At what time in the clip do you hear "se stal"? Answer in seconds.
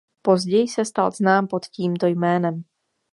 0.67-1.11